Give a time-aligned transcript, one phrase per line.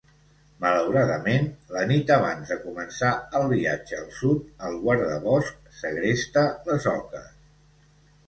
[0.63, 1.43] Malauradament,
[1.75, 7.29] la nit abans de començar el viatge al sud, el guardabosc segresta les oques.